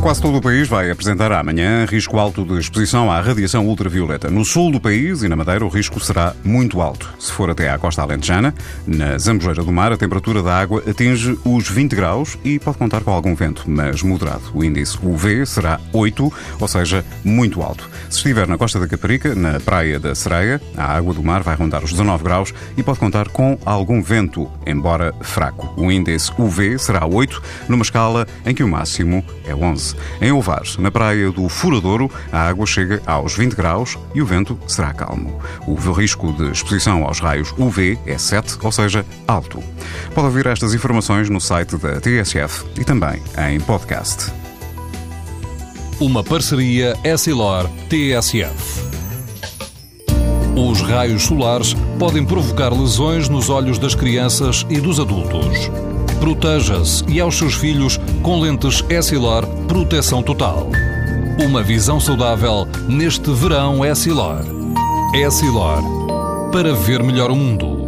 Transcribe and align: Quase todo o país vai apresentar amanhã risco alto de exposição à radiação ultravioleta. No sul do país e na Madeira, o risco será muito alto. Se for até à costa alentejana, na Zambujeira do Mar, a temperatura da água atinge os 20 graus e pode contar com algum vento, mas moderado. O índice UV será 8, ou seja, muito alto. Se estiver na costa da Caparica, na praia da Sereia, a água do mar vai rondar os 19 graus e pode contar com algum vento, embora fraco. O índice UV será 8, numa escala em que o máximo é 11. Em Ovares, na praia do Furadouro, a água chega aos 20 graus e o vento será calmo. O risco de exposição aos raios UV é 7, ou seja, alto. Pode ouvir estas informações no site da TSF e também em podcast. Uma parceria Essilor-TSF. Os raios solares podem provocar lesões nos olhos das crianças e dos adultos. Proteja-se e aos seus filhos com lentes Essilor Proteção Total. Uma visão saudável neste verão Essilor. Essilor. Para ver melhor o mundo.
Quase 0.00 0.22
todo 0.22 0.38
o 0.38 0.40
país 0.40 0.68
vai 0.68 0.90
apresentar 0.90 1.32
amanhã 1.32 1.84
risco 1.84 2.18
alto 2.18 2.44
de 2.44 2.58
exposição 2.58 3.10
à 3.10 3.20
radiação 3.20 3.66
ultravioleta. 3.66 4.30
No 4.30 4.44
sul 4.44 4.70
do 4.70 4.80
país 4.80 5.22
e 5.22 5.28
na 5.28 5.34
Madeira, 5.34 5.66
o 5.66 5.68
risco 5.68 5.98
será 6.00 6.34
muito 6.44 6.80
alto. 6.80 7.12
Se 7.18 7.32
for 7.32 7.50
até 7.50 7.68
à 7.68 7.76
costa 7.76 8.00
alentejana, 8.00 8.54
na 8.86 9.18
Zambujeira 9.18 9.62
do 9.62 9.72
Mar, 9.72 9.92
a 9.92 9.96
temperatura 9.96 10.40
da 10.40 10.56
água 10.56 10.82
atinge 10.88 11.36
os 11.44 11.68
20 11.68 11.96
graus 11.96 12.38
e 12.44 12.58
pode 12.60 12.78
contar 12.78 13.02
com 13.02 13.10
algum 13.10 13.34
vento, 13.34 13.64
mas 13.66 14.00
moderado. 14.00 14.44
O 14.54 14.64
índice 14.64 14.96
UV 15.02 15.44
será 15.44 15.80
8, 15.92 16.32
ou 16.60 16.68
seja, 16.68 17.04
muito 17.24 17.60
alto. 17.60 17.90
Se 18.08 18.18
estiver 18.18 18.46
na 18.46 18.56
costa 18.56 18.78
da 18.78 18.86
Caparica, 18.86 19.34
na 19.34 19.58
praia 19.60 19.98
da 19.98 20.14
Sereia, 20.14 20.60
a 20.76 20.84
água 20.84 21.12
do 21.12 21.24
mar 21.24 21.42
vai 21.42 21.56
rondar 21.56 21.82
os 21.82 21.90
19 21.90 22.22
graus 22.24 22.54
e 22.76 22.82
pode 22.82 23.00
contar 23.00 23.28
com 23.28 23.58
algum 23.66 24.00
vento, 24.00 24.48
embora 24.64 25.12
fraco. 25.20 25.74
O 25.76 25.90
índice 25.90 26.32
UV 26.38 26.78
será 26.78 27.04
8, 27.04 27.42
numa 27.68 27.82
escala 27.82 28.26
em 28.46 28.54
que 28.54 28.62
o 28.62 28.68
máximo 28.68 29.24
é 29.44 29.54
11. 29.54 29.87
Em 30.20 30.32
Ovares, 30.32 30.76
na 30.76 30.90
praia 30.90 31.30
do 31.30 31.48
Furadouro, 31.48 32.10
a 32.32 32.48
água 32.48 32.66
chega 32.66 33.02
aos 33.06 33.36
20 33.36 33.54
graus 33.54 33.98
e 34.14 34.22
o 34.22 34.26
vento 34.26 34.58
será 34.66 34.92
calmo. 34.92 35.40
O 35.66 35.74
risco 35.92 36.32
de 36.32 36.50
exposição 36.50 37.04
aos 37.04 37.20
raios 37.20 37.52
UV 37.58 37.98
é 38.06 38.18
7, 38.18 38.58
ou 38.62 38.72
seja, 38.72 39.04
alto. 39.26 39.62
Pode 40.14 40.26
ouvir 40.26 40.46
estas 40.46 40.74
informações 40.74 41.28
no 41.28 41.40
site 41.40 41.76
da 41.76 42.00
TSF 42.00 42.64
e 42.78 42.84
também 42.84 43.22
em 43.50 43.60
podcast. 43.60 44.32
Uma 46.00 46.22
parceria 46.22 46.96
Essilor-TSF. 47.02 48.88
Os 50.56 50.80
raios 50.80 51.22
solares 51.22 51.74
podem 51.98 52.24
provocar 52.24 52.72
lesões 52.72 53.28
nos 53.28 53.48
olhos 53.48 53.78
das 53.78 53.94
crianças 53.94 54.66
e 54.68 54.80
dos 54.80 54.98
adultos. 54.98 55.70
Proteja-se 56.20 57.04
e 57.08 57.20
aos 57.20 57.36
seus 57.38 57.54
filhos 57.54 57.98
com 58.22 58.40
lentes 58.40 58.84
Essilor 58.90 59.46
Proteção 59.66 60.22
Total. 60.22 60.68
Uma 61.44 61.62
visão 61.62 62.00
saudável 62.00 62.66
neste 62.88 63.30
verão 63.30 63.84
Essilor. 63.84 64.44
Essilor. 65.14 65.82
Para 66.50 66.74
ver 66.74 67.02
melhor 67.02 67.30
o 67.30 67.36
mundo. 67.36 67.87